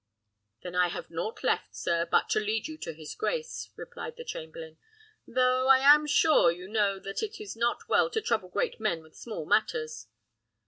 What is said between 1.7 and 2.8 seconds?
sir, but to lead you